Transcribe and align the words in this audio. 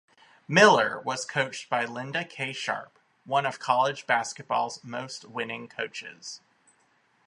Miller 0.47 0.99
was 1.01 1.25
coached 1.25 1.69
by 1.69 1.85
Linda 1.85 2.25
K. 2.25 2.53
Sharp, 2.53 2.97
one 3.23 3.45
of 3.45 3.59
college 3.59 4.07
basketball's 4.07 4.83
most 4.83 5.25
winning 5.25 5.67
coaches. 5.67 6.41